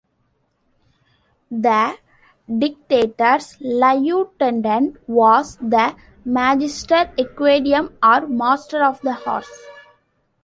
[1.51, 1.95] The
[2.49, 9.67] dictator's lieutenant was the magister equitum, or "master of the horse".